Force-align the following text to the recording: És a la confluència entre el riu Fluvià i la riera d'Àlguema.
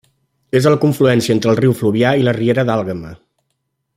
És 0.59 0.67
a 0.67 0.71
la 0.75 0.79
confluència 0.85 1.35
entre 1.35 1.51
el 1.53 1.59
riu 1.59 1.77
Fluvià 1.83 2.15
i 2.21 2.27
la 2.29 2.35
riera 2.41 2.67
d'Àlguema. 2.71 3.15